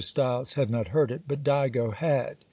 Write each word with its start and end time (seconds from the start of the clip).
Stiles 0.03 0.53
had 0.53 0.71
not 0.71 0.87
heard 0.87 1.11
it, 1.11 1.27
but 1.27 1.43
Digo 1.43 1.93
had. 1.93 2.37